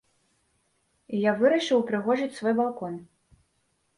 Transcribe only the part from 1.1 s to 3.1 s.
І я вырашыў упрыгожыць свой балкон.